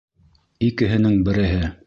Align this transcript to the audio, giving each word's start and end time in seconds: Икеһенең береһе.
Икеһенең 0.69 1.21
береһе. 1.29 1.73